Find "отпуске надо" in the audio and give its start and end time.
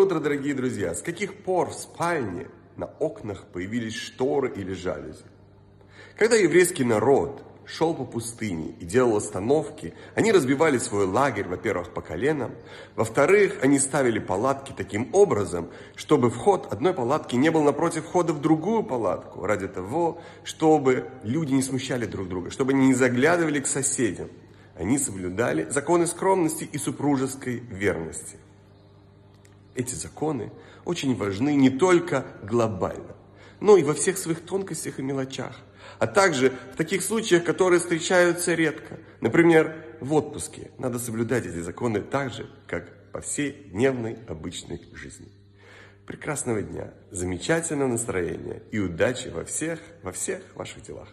40.12-40.98